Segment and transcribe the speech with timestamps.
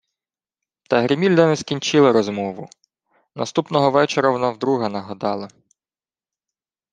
[0.89, 2.69] Та Гримільда не скінчила розмову.
[3.35, 5.49] Наступного вечора вона вдруге нагадала: